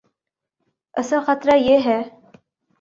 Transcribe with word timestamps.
اصل 0.95 1.19
خطرہ 1.25 1.55
یہ 1.57 1.77
ہے۔ 1.85 1.99